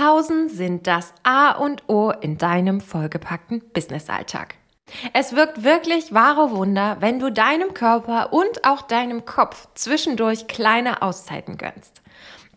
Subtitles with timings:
[0.00, 4.54] Pausen sind das A und O in deinem vollgepackten Businessalltag.
[5.12, 11.02] Es wirkt wirklich wahre Wunder, wenn du deinem Körper und auch deinem Kopf zwischendurch kleine
[11.02, 12.00] Auszeiten gönnst.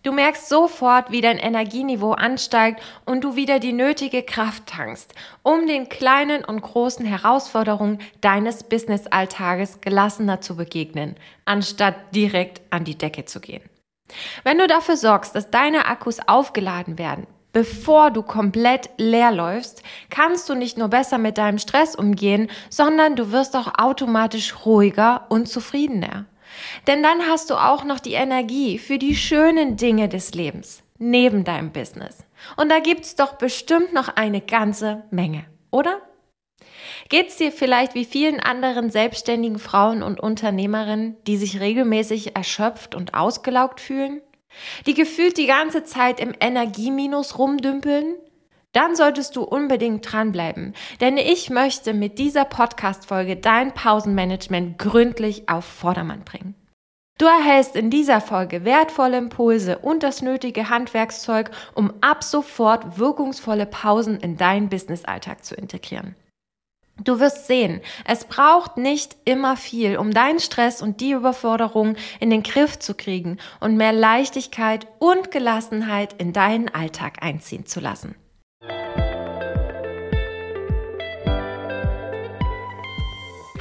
[0.03, 5.67] Du merkst sofort, wie dein Energieniveau ansteigt und du wieder die nötige Kraft tankst, um
[5.67, 13.25] den kleinen und großen Herausforderungen deines Businessalltages gelassener zu begegnen, anstatt direkt an die Decke
[13.25, 13.63] zu gehen.
[14.43, 20.49] Wenn du dafür sorgst, dass deine Akkus aufgeladen werden, bevor du komplett leer läufst, kannst
[20.49, 25.47] du nicht nur besser mit deinem Stress umgehen, sondern du wirst auch automatisch ruhiger und
[25.47, 26.25] zufriedener.
[26.87, 31.43] Denn dann hast du auch noch die Energie für die schönen Dinge des Lebens neben
[31.43, 32.23] deinem Business.
[32.57, 36.01] Und da gibt's doch bestimmt noch eine ganze Menge, oder?
[37.09, 43.13] Geht's dir vielleicht wie vielen anderen selbstständigen Frauen und Unternehmerinnen, die sich regelmäßig erschöpft und
[43.13, 44.21] ausgelaugt fühlen?
[44.85, 48.15] Die gefühlt die ganze Zeit im Energieminus rumdümpeln?
[48.73, 55.63] Dann solltest du unbedingt dranbleiben, denn ich möchte mit dieser Podcast-Folge dein Pausenmanagement gründlich auf
[55.63, 56.55] Vordermann bringen.
[57.19, 63.67] Du erhältst in dieser Folge wertvolle Impulse und das nötige Handwerkszeug, um ab sofort wirkungsvolle
[63.67, 66.15] Pausen in deinen Businessalltag zu integrieren.
[67.03, 72.29] Du wirst sehen, es braucht nicht immer viel, um deinen Stress und die Überforderung in
[72.29, 78.15] den Griff zu kriegen und mehr Leichtigkeit und Gelassenheit in deinen Alltag einziehen zu lassen.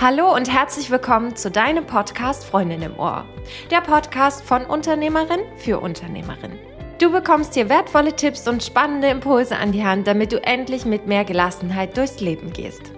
[0.01, 3.25] Hallo und herzlich willkommen zu deinem Podcast Freundin im Ohr.
[3.73, 6.59] Der Podcast von Unternehmerin für Unternehmerin.
[7.01, 11.09] Du bekommst hier wertvolle Tipps und spannende Impulse an die Hand, damit du endlich mit
[11.09, 12.93] mehr Gelassenheit durchs Leben gehst.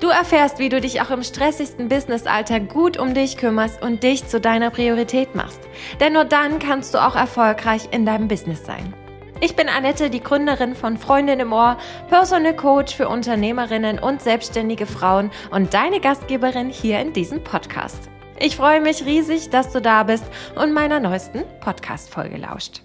[0.00, 4.26] Du erfährst, wie du dich auch im stressigsten Businessalter gut um dich kümmerst und dich
[4.26, 5.60] zu deiner Priorität machst.
[6.00, 8.94] Denn nur dann kannst du auch erfolgreich in deinem Business sein.
[9.40, 14.86] Ich bin Annette, die Gründerin von Freundin im Ohr, Personal Coach für Unternehmerinnen und selbstständige
[14.86, 18.10] Frauen und deine Gastgeberin hier in diesem Podcast.
[18.40, 20.24] Ich freue mich riesig, dass du da bist
[20.56, 22.82] und meiner neuesten Podcast-Folge lauscht.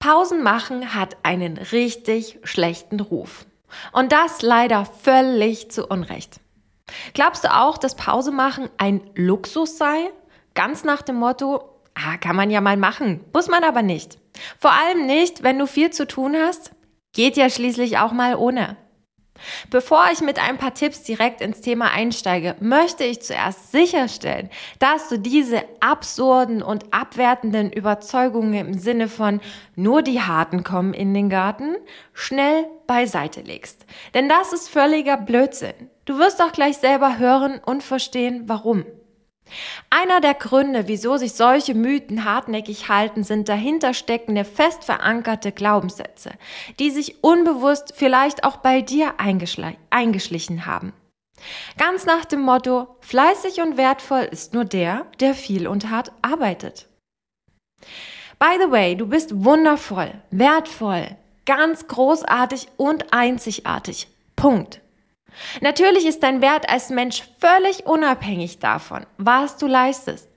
[0.00, 3.46] Pausen machen hat einen richtig schlechten Ruf.
[3.92, 6.40] Und das leider völlig zu Unrecht.
[7.14, 10.10] Glaubst du auch, dass Pause machen ein Luxus sei?
[10.54, 11.62] Ganz nach dem Motto,
[11.94, 14.18] ah, kann man ja mal machen, muss man aber nicht.
[14.58, 16.72] Vor allem nicht, wenn du viel zu tun hast.
[17.12, 18.76] Geht ja schließlich auch mal ohne.
[19.70, 25.08] Bevor ich mit ein paar Tipps direkt ins Thema einsteige, möchte ich zuerst sicherstellen, dass
[25.08, 29.40] du diese absurden und abwertenden Überzeugungen im Sinne von
[29.76, 31.76] nur die Harten kommen in den Garten
[32.12, 33.86] schnell beiseite legst.
[34.14, 35.88] Denn das ist völliger Blödsinn.
[36.06, 38.84] Du wirst auch gleich selber hören und verstehen, warum.
[39.90, 46.32] Einer der Gründe, wieso sich solche Mythen hartnäckig halten, sind dahinter steckende fest verankerte Glaubenssätze,
[46.80, 50.92] die sich unbewusst vielleicht auch bei dir eingeschlichen haben.
[51.78, 56.88] Ganz nach dem Motto, fleißig und wertvoll ist nur der, der viel und hart arbeitet.
[58.40, 61.16] By the way, du bist wundervoll, wertvoll,
[61.50, 64.06] ganz großartig und einzigartig.
[64.36, 64.80] Punkt.
[65.60, 70.28] Natürlich ist dein Wert als Mensch völlig unabhängig davon, was du leistest.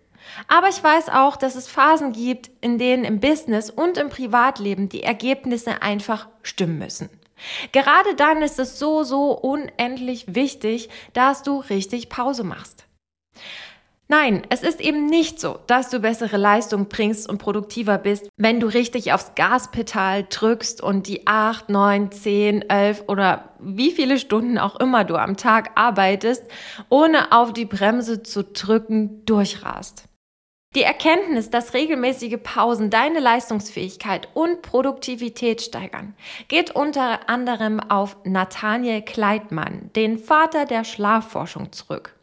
[0.48, 4.90] Aber ich weiß auch, dass es Phasen gibt, in denen im Business und im Privatleben
[4.90, 7.12] die Ergebnisse einfach stimmen müssen.
[7.74, 12.88] Gerade dann ist es so, so unendlich wichtig, dass du richtig Pause machst.
[14.16, 18.60] Nein, es ist eben nicht so, dass du bessere Leistung bringst und produktiver bist, wenn
[18.60, 24.60] du richtig aufs Gaspedal drückst und die 8, 9, 10, 11 oder wie viele Stunden
[24.60, 26.44] auch immer du am Tag arbeitest,
[26.90, 30.04] ohne auf die Bremse zu drücken, durchrast.
[30.76, 36.14] Die Erkenntnis, dass regelmäßige Pausen deine Leistungsfähigkeit und Produktivität steigern,
[36.50, 42.14] geht unter anderem auf Nathaniel Kleitmann, den Vater der Schlafforschung, zurück.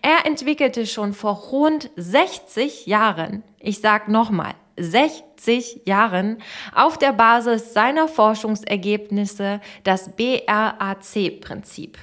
[0.00, 6.42] Er entwickelte schon vor rund 60 Jahren, ich sag nochmal, 60 Jahren
[6.74, 11.98] auf der Basis seiner Forschungsergebnisse das BRAC-Prinzip.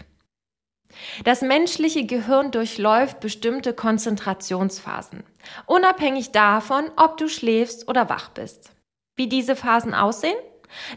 [1.23, 5.23] Das menschliche Gehirn durchläuft bestimmte Konzentrationsphasen,
[5.65, 8.71] unabhängig davon, ob du schläfst oder wach bist.
[9.15, 10.37] Wie diese Phasen aussehen?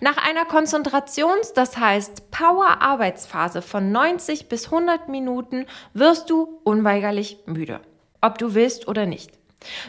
[0.00, 7.80] Nach einer Konzentrations-, das heißt Power-Arbeitsphase von 90 bis 100 Minuten wirst du unweigerlich müde,
[8.20, 9.32] ob du willst oder nicht.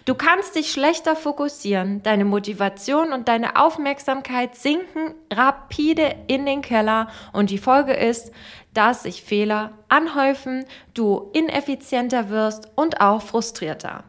[0.06, 7.08] Du kannst dich schlechter fokussieren, deine Motivation und deine Aufmerksamkeit sinken rapide in den Keller
[7.32, 8.32] und die Folge ist,
[8.74, 14.04] dass sich Fehler anhäufen, du ineffizienter wirst und auch frustrierter.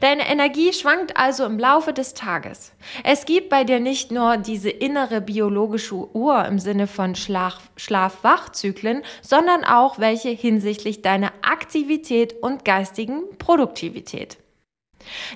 [0.00, 2.72] Deine Energie schwankt also im Laufe des Tages.
[3.04, 9.64] Es gibt bei dir nicht nur diese innere biologische Uhr im Sinne von Schlaf-Wach-Zyklen, sondern
[9.64, 14.38] auch welche hinsichtlich deiner Aktivität und geistigen Produktivität.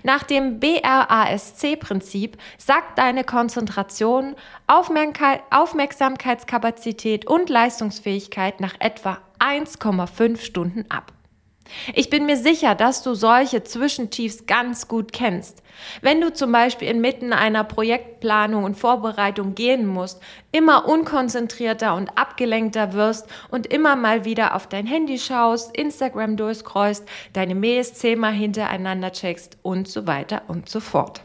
[0.03, 4.35] Nach dem BRASC-Prinzip sagt deine Konzentration,
[4.67, 11.13] Aufmerksamkeitskapazität und Leistungsfähigkeit nach etwa 1,5 Stunden ab.
[11.95, 15.63] Ich bin mir sicher, dass du solche Zwischentiefs ganz gut kennst.
[16.01, 20.21] Wenn du zum Beispiel inmitten einer Projektplanung und Vorbereitung gehen musst,
[20.53, 27.05] immer unkonzentrierter und abgelenkter wirst und immer mal wieder auf dein Handy schaust, Instagram durchscrollst,
[27.33, 31.23] deine Mails zehnmal hintereinander checkst und so weiter und so fort.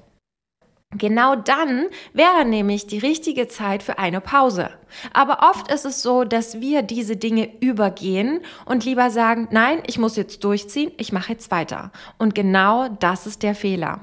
[0.95, 4.69] Genau dann wäre nämlich die richtige Zeit für eine Pause.
[5.11, 9.99] Aber oft ist es so, dass wir diese Dinge übergehen und lieber sagen, nein, ich
[9.99, 11.91] muss jetzt durchziehen, ich mache jetzt weiter.
[12.17, 13.99] Und genau das ist der Fehler.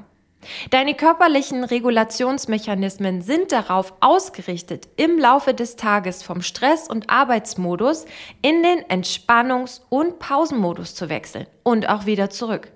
[0.69, 8.04] Deine körperlichen Regulationsmechanismen sind darauf ausgerichtet, im Laufe des Tages vom Stress- und Arbeitsmodus
[8.42, 12.73] in den Entspannungs- und Pausenmodus zu wechseln und auch wieder zurück.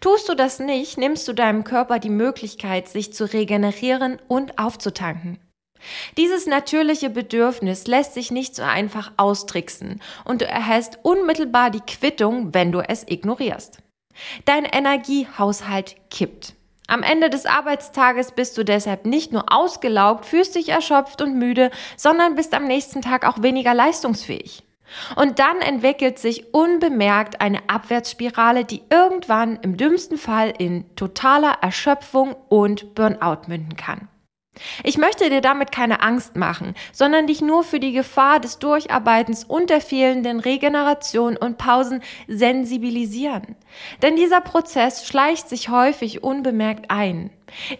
[0.00, 5.38] Tust du das nicht, nimmst du deinem Körper die Möglichkeit, sich zu regenerieren und aufzutanken.
[6.16, 12.52] Dieses natürliche Bedürfnis lässt sich nicht so einfach austricksen und du erhältst unmittelbar die Quittung,
[12.54, 13.78] wenn du es ignorierst.
[14.44, 16.54] Dein Energiehaushalt kippt.
[16.86, 21.70] Am Ende des Arbeitstages bist du deshalb nicht nur ausgelaugt, fühlst dich erschöpft und müde,
[21.96, 24.64] sondern bist am nächsten Tag auch weniger leistungsfähig.
[25.16, 32.34] Und dann entwickelt sich unbemerkt eine Abwärtsspirale, die irgendwann im dümmsten Fall in totaler Erschöpfung
[32.48, 34.08] und Burnout münden kann.
[34.82, 39.44] Ich möchte dir damit keine Angst machen, sondern dich nur für die Gefahr des Durcharbeitens
[39.44, 43.56] und der fehlenden Regeneration und Pausen sensibilisieren.
[44.02, 47.30] Denn dieser Prozess schleicht sich häufig unbemerkt ein.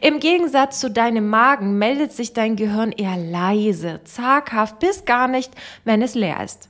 [0.01, 5.53] Im Gegensatz zu deinem Magen meldet sich dein Gehirn eher leise, zaghaft bis gar nicht,
[5.85, 6.70] wenn es leer ist.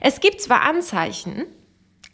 [0.00, 1.46] Es gibt zwar Anzeichen,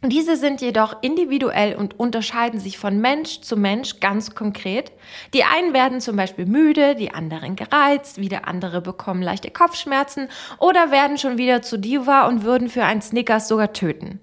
[0.02, 4.92] diese sind jedoch individuell und unterscheiden sich von Mensch zu Mensch ganz konkret.
[5.34, 10.28] Die einen werden zum Beispiel müde, die anderen gereizt, wieder andere bekommen leichte Kopfschmerzen
[10.58, 14.20] oder werden schon wieder zu Diva und würden für ein Snickers sogar töten.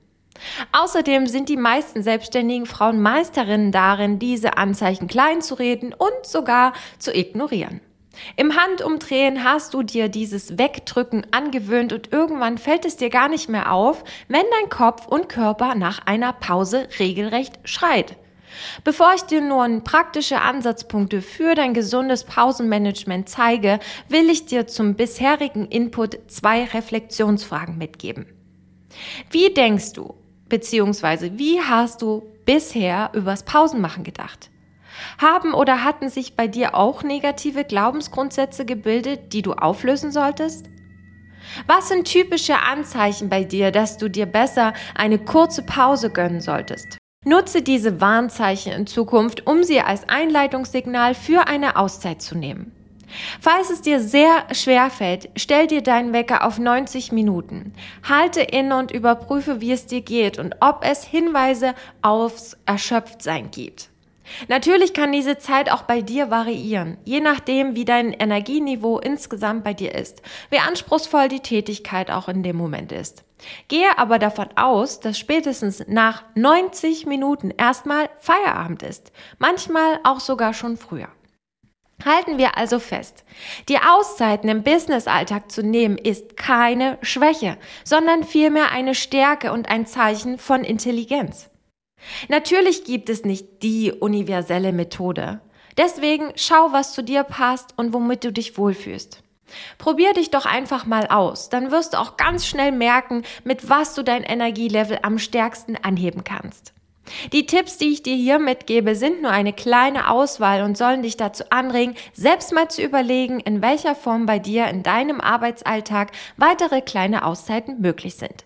[0.72, 6.74] Außerdem sind die meisten selbstständigen Frauen Meisterinnen darin, diese Anzeichen klein zu reden und sogar
[7.00, 7.82] zu ignorieren.
[8.36, 13.50] Im Handumdrehen hast du dir dieses Wegdrücken angewöhnt und irgendwann fällt es dir gar nicht
[13.50, 18.16] mehr auf, wenn dein Kopf und Körper nach einer Pause regelrecht schreit.
[18.84, 23.80] Bevor ich dir nun praktische Ansatzpunkte für dein gesundes Pausenmanagement zeige,
[24.10, 28.28] will ich dir zum bisherigen Input zwei Reflexionsfragen mitgeben.
[29.32, 30.14] Wie denkst du,
[30.50, 34.52] beziehungsweise wie hast du bisher übers Pausenmachen gedacht?
[35.18, 40.70] Haben oder hatten sich bei dir auch negative Glaubensgrundsätze gebildet, die du auflösen solltest?
[41.68, 46.98] Was sind typische Anzeichen bei dir, dass du dir besser eine kurze Pause gönnen solltest?
[47.26, 52.74] Nutze diese Warnzeichen in Zukunft, um sie als Einleitungssignal für eine Auszeit zu nehmen.
[53.40, 57.74] Falls es dir sehr schwer fällt, stell dir deinen Wecker auf 90 Minuten.
[58.08, 63.93] Halte inne und überprüfe, wie es dir geht und ob es Hinweise aufs Erschöpftsein gibt.
[64.48, 69.74] Natürlich kann diese Zeit auch bei dir variieren, je nachdem, wie dein Energieniveau insgesamt bei
[69.74, 73.24] dir ist, wie anspruchsvoll die Tätigkeit auch in dem Moment ist.
[73.68, 80.54] Gehe aber davon aus, dass spätestens nach 90 Minuten erstmal Feierabend ist, manchmal auch sogar
[80.54, 81.10] schon früher.
[82.06, 83.24] Halten wir also fest,
[83.70, 89.86] die Auszeiten im Businessalltag zu nehmen ist keine Schwäche, sondern vielmehr eine Stärke und ein
[89.86, 91.50] Zeichen von Intelligenz.
[92.30, 95.42] Natürlich gibt es nicht die universelle Methode.
[95.78, 99.24] Deswegen schau, was zu dir passt und womit du dich wohlfühlst.
[99.78, 103.94] Probier dich doch einfach mal aus, dann wirst du auch ganz schnell merken, mit was
[103.94, 106.74] du dein Energielevel am stärksten anheben kannst.
[107.34, 111.18] Die Tipps, die ich dir hier mitgebe, sind nur eine kleine Auswahl und sollen dich
[111.18, 116.82] dazu anregen, selbst mal zu überlegen, in welcher Form bei dir in deinem Arbeitsalltag weitere
[116.82, 118.46] kleine Auszeiten möglich sind.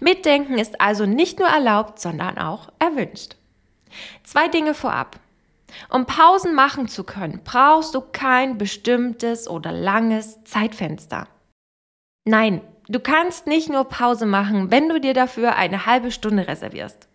[0.00, 3.36] Mitdenken ist also nicht nur erlaubt, sondern auch erwünscht.
[4.24, 5.18] Zwei Dinge vorab.
[5.88, 11.28] Um Pausen machen zu können, brauchst du kein bestimmtes oder langes Zeitfenster.
[12.24, 17.08] Nein, du kannst nicht nur Pause machen, wenn du dir dafür eine halbe Stunde reservierst.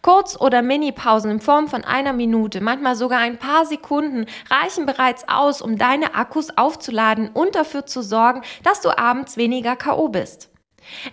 [0.00, 5.28] Kurz- oder Mini-Pausen in Form von einer Minute, manchmal sogar ein paar Sekunden, reichen bereits
[5.28, 10.50] aus, um deine Akkus aufzuladen und dafür zu sorgen, dass du abends weniger KO bist.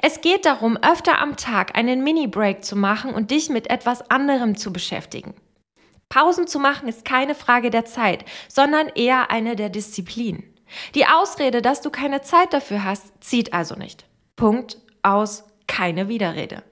[0.01, 4.58] Es geht darum, öfter am Tag einen Mini-Break zu machen und dich mit etwas anderem
[4.58, 5.34] zu beschäftigen.
[6.10, 10.44] Pausen zu machen ist keine Frage der Zeit, sondern eher eine der Disziplin.
[10.96, 14.06] Die Ausrede, dass du keine Zeit dafür hast, zieht also nicht.
[14.36, 16.63] Punkt aus, keine Widerrede.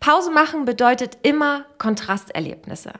[0.00, 2.92] Pause machen bedeutet immer Kontrasterlebnisse.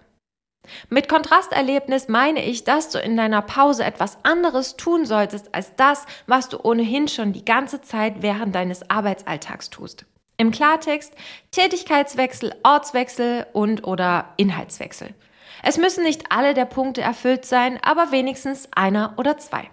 [0.88, 6.06] Mit Kontrasterlebnis meine ich, dass du in deiner Pause etwas anderes tun solltest als das,
[6.26, 10.06] was du ohnehin schon die ganze Zeit während deines Arbeitsalltags tust.
[10.36, 11.14] Im Klartext
[11.50, 15.14] Tätigkeitswechsel, Ortswechsel und oder Inhaltswechsel.
[15.62, 19.68] Es müssen nicht alle der Punkte erfüllt sein, aber wenigstens einer oder zwei.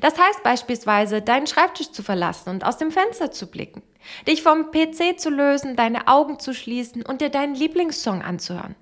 [0.00, 3.82] Das heißt beispielsweise, deinen Schreibtisch zu verlassen und aus dem Fenster zu blicken,
[4.26, 8.74] dich vom PC zu lösen, deine Augen zu schließen und dir deinen Lieblingssong anzuhören.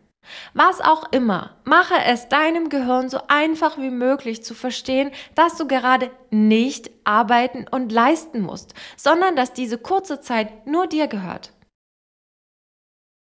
[0.54, 5.66] Was auch immer, mache es deinem Gehirn so einfach wie möglich zu verstehen, dass du
[5.66, 11.52] gerade nicht arbeiten und leisten musst, sondern dass diese kurze Zeit nur dir gehört.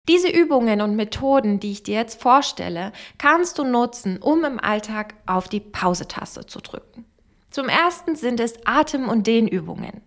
[0.08, 5.14] Diese Übungen und Methoden, die ich dir jetzt vorstelle, kannst du nutzen, um im Alltag
[5.26, 7.04] auf die Pause-Taste zu drücken.
[7.50, 10.00] Zum ersten sind es Atem- und Dehnübungen.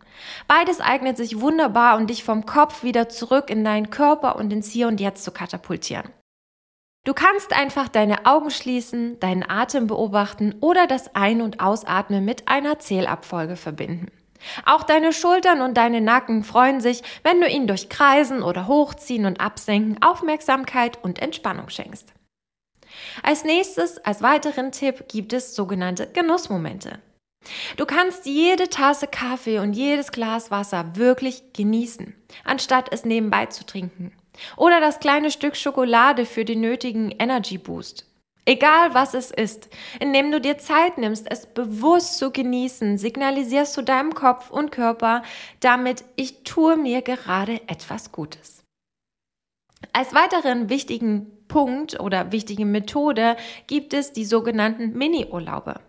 [0.47, 4.69] Beides eignet sich wunderbar, um dich vom Kopf wieder zurück in deinen Körper und ins
[4.69, 6.09] Hier und Jetzt zu katapultieren.
[7.05, 12.47] Du kannst einfach deine Augen schließen, deinen Atem beobachten oder das Ein- und Ausatmen mit
[12.47, 14.07] einer Zählabfolge verbinden.
[14.65, 19.25] Auch deine Schultern und deine Nacken freuen sich, wenn du ihnen durch Kreisen oder Hochziehen
[19.25, 22.12] und Absenken Aufmerksamkeit und Entspannung schenkst.
[23.21, 27.00] Als nächstes, als weiteren Tipp, gibt es sogenannte Genussmomente.
[27.77, 33.63] Du kannst jede Tasse Kaffee und jedes Glas Wasser wirklich genießen, anstatt es nebenbei zu
[33.63, 34.12] trinken.
[34.57, 38.05] Oder das kleine Stück Schokolade für den nötigen Energy Boost.
[38.47, 43.81] Egal was es ist, indem du dir Zeit nimmst, es bewusst zu genießen, signalisierst du
[43.81, 45.23] deinem Kopf und Körper
[45.61, 48.63] damit, ich tue mir gerade etwas Gutes.
[49.93, 55.79] Als weiteren wichtigen Punkt oder wichtige Methode gibt es die sogenannten Mini-Urlaube.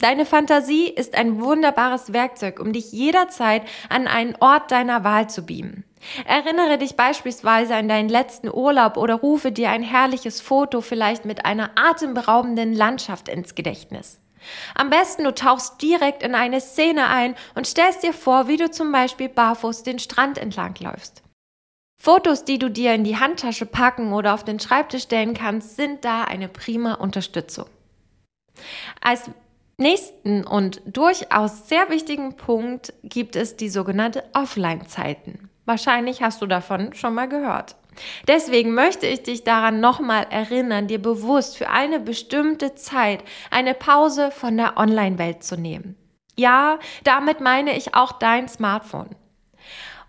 [0.00, 5.44] Deine Fantasie ist ein wunderbares Werkzeug, um dich jederzeit an einen Ort deiner Wahl zu
[5.44, 5.84] beamen.
[6.24, 11.44] Erinnere dich beispielsweise an deinen letzten Urlaub oder rufe dir ein herrliches Foto vielleicht mit
[11.44, 14.20] einer atemberaubenden Landschaft ins Gedächtnis.
[14.76, 18.70] Am besten du tauchst direkt in eine Szene ein und stellst dir vor, wie du
[18.70, 21.24] zum Beispiel barfuß den Strand entlang läufst.
[22.00, 26.04] Fotos, die du dir in die Handtasche packen oder auf den Schreibtisch stellen kannst, sind
[26.04, 27.66] da eine prima Unterstützung.
[29.00, 29.28] Als
[29.78, 35.48] nächsten und durchaus sehr wichtigen Punkt gibt es die sogenannte Offline-Zeiten.
[35.64, 37.76] Wahrscheinlich hast du davon schon mal gehört.
[38.26, 44.30] Deswegen möchte ich dich daran nochmal erinnern, dir bewusst für eine bestimmte Zeit eine Pause
[44.30, 45.96] von der Online-Welt zu nehmen.
[46.36, 49.10] Ja, damit meine ich auch dein Smartphone.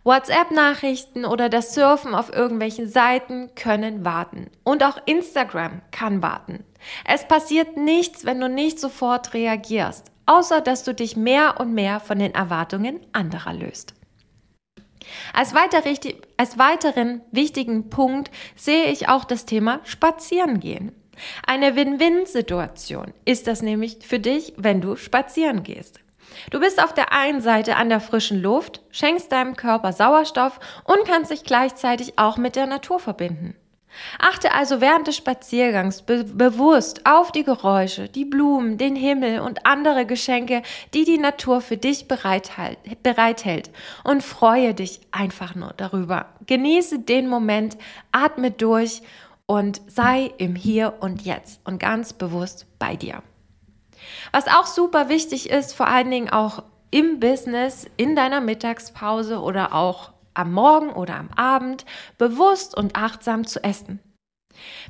[0.03, 4.49] WhatsApp-Nachrichten oder das Surfen auf irgendwelchen Seiten können warten.
[4.63, 6.63] Und auch Instagram kann warten.
[7.05, 11.99] Es passiert nichts, wenn du nicht sofort reagierst, außer dass du dich mehr und mehr
[11.99, 13.93] von den Erwartungen anderer löst.
[15.33, 15.81] Als, weiter,
[16.37, 20.91] als weiteren wichtigen Punkt sehe ich auch das Thema Spazierengehen.
[21.45, 25.99] Eine Win-Win-Situation ist das nämlich für dich, wenn du spazieren gehst.
[26.51, 31.05] Du bist auf der einen Seite an der frischen Luft, schenkst deinem Körper Sauerstoff und
[31.05, 33.55] kannst dich gleichzeitig auch mit der Natur verbinden.
[34.17, 39.65] Achte also während des Spaziergangs be bewusst auf die Geräusche, die Blumen, den Himmel und
[39.65, 40.61] andere Geschenke,
[40.93, 43.69] die die Natur für dich bereithält
[44.03, 46.27] und freue dich einfach nur darüber.
[46.45, 47.77] Genieße den Moment,
[48.11, 49.01] atme durch
[49.45, 53.23] und sei im Hier und Jetzt und ganz bewusst bei dir.
[54.31, 59.73] Was auch super wichtig ist, vor allen Dingen auch im Business, in deiner Mittagspause oder
[59.73, 61.85] auch am Morgen oder am Abend
[62.17, 63.99] bewusst und achtsam zu essen.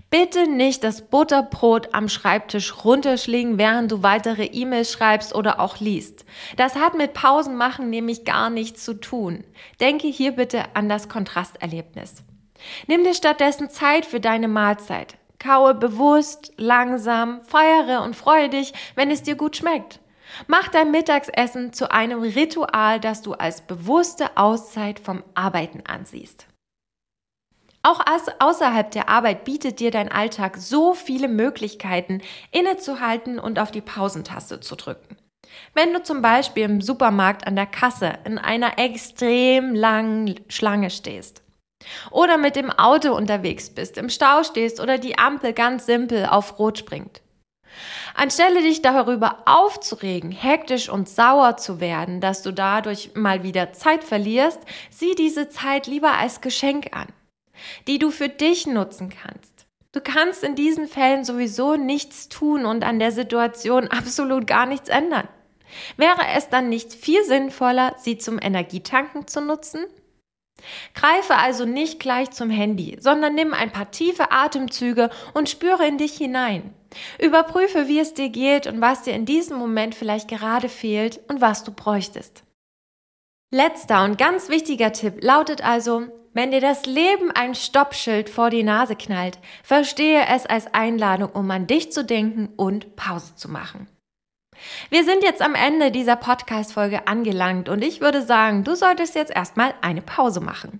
[0.10, 6.25] Bitte nicht das Butterbrot am Schreibtisch runterschlingen, während du weitere E-Mails schreibst oder auch liest.
[6.58, 9.44] Das hat mit Pausen machen nämlich gar nichts zu tun.
[9.79, 12.24] Denke hier bitte an das Kontrasterlebnis.
[12.88, 15.15] Nimm dir stattdessen Zeit für deine Mahlzeit.
[15.38, 20.00] Kaue bewusst, langsam, feiere und freue dich, wenn es dir gut schmeckt.
[20.48, 26.48] Mach dein Mittagsessen zu einem Ritual, das du als bewusste Auszeit vom Arbeiten ansiehst.
[27.81, 28.01] Auch
[28.39, 32.21] außerhalb der Arbeit bietet dir dein Alltag so viele Möglichkeiten,
[32.51, 35.17] innezuhalten und auf die Pausentaste zu drücken.
[35.74, 41.41] Wenn du zum Beispiel im Supermarkt an der Kasse in einer extrem langen Schlange stehst,
[42.12, 46.59] oder mit dem Auto unterwegs bist, im Stau stehst oder die Ampel ganz simpel auf
[46.59, 47.21] Rot springt.
[48.14, 54.04] Anstelle dich darüber aufzuregen, hektisch und sauer zu werden, dass du dadurch mal wieder Zeit
[54.04, 54.60] verlierst,
[54.90, 57.08] sieh diese Zeit lieber als Geschenk an,
[57.88, 59.68] die du für dich nutzen kannst.
[59.92, 64.90] Du kannst in diesen Fällen sowieso nichts tun und an der Situation absolut gar nichts
[64.90, 65.28] ändern.
[65.98, 69.86] Wäre es dann nicht viel sinnvoller, sie zum Energietanken zu nutzen?
[70.94, 75.98] Greife also nicht gleich zum Handy, sondern nimm ein paar tiefe Atemzüge und spüre in
[75.98, 76.74] dich hinein.
[77.19, 81.41] Überprüfe, wie es dir geht und was dir in diesem Moment vielleicht gerade fehlt und
[81.41, 82.43] was du bräuchtest.
[83.51, 88.63] Letzter und ganz wichtiger Tipp lautet also, wenn dir das Leben ein Stoppschild vor die
[88.63, 93.88] Nase knallt, verstehe es als Einladung, um an dich zu denken und Pause zu machen.
[94.89, 99.36] Wir sind jetzt am Ende dieser Podcast-Folge angelangt und ich würde sagen, du solltest jetzt
[99.36, 100.79] erstmal eine Pause machen.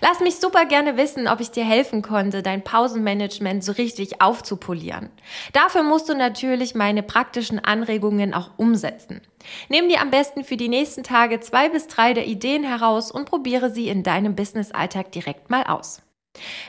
[0.00, 5.10] Lass mich super gerne wissen, ob ich dir helfen konnte, dein Pausenmanagement so richtig aufzupolieren.
[5.52, 9.20] Dafür musst du natürlich meine praktischen Anregungen auch umsetzen.
[9.68, 13.26] Nimm dir am besten für die nächsten Tage zwei bis drei der Ideen heraus und
[13.26, 16.02] probiere sie in deinem Business-Alltag direkt mal aus.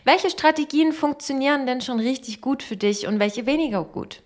[0.03, 4.23] Welche Strategien funktionieren denn schon richtig gut für dich und welche weniger gut?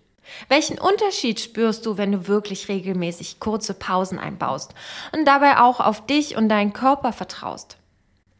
[0.48, 4.74] Welchen Unterschied spürst du, wenn du wirklich regelmäßig kurze Pausen einbaust
[5.12, 7.78] und dabei auch auf dich und deinen Körper vertraust?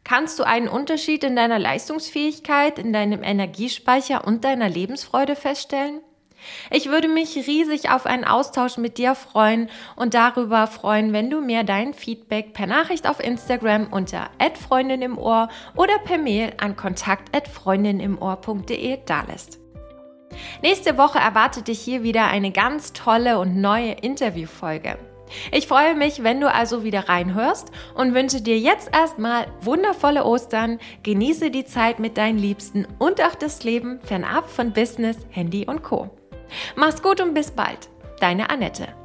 [0.04, 6.00] Kannst du einen Unterschied in deiner Leistungsfähigkeit, in deinem Energiespeicher und deiner Lebensfreude feststellen?
[6.70, 11.40] Ich würde mich riesig auf einen Austausch mit dir freuen und darüber freuen, wenn du
[11.40, 14.28] mir dein Feedback per Nachricht auf Instagram unter
[14.68, 19.58] @freundin im Ohr oder per Mail an kontakt@freundinimohr.de dalässt.
[20.62, 24.98] Nächste Woche erwartet dich hier wieder eine ganz tolle und neue Interviewfolge.
[25.52, 30.78] Ich freue mich, wenn du also wieder reinhörst und wünsche dir jetzt erstmal wundervolle Ostern,
[31.02, 35.82] genieße die Zeit mit deinen Liebsten und auch das Leben fernab von Business, Handy und
[35.82, 36.10] Co.
[36.76, 37.88] Mach's gut und bis bald.
[38.20, 39.03] Deine Annette.